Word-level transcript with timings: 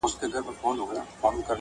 اباد 0.03 0.35
او 0.35 0.53
سوکاله 0.55 0.83
غواړو 0.87 1.05